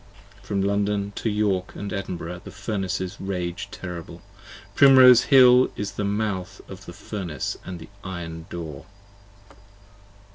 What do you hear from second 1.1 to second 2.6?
to York & Edinburgh the